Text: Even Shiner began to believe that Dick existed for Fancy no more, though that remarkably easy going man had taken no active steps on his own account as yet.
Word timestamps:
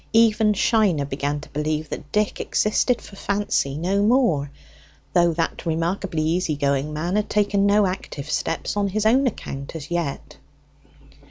Even 0.13 0.53
Shiner 0.55 1.05
began 1.05 1.41
to 1.41 1.49
believe 1.49 1.89
that 1.89 2.11
Dick 2.11 2.39
existed 2.39 2.99
for 3.03 3.15
Fancy 3.15 3.77
no 3.77 4.01
more, 4.01 4.49
though 5.13 5.31
that 5.33 5.63
remarkably 5.67 6.23
easy 6.23 6.55
going 6.55 6.91
man 6.91 7.15
had 7.17 7.29
taken 7.29 7.67
no 7.67 7.85
active 7.85 8.27
steps 8.27 8.75
on 8.75 8.87
his 8.87 9.05
own 9.05 9.27
account 9.27 9.75
as 9.75 9.91
yet. 9.91 10.37